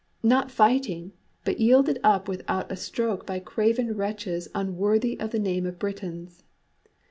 [0.23, 1.11] not fighting,
[1.45, 6.43] but yielded up without a stroke by craven wretches unworthy of the name of Britons!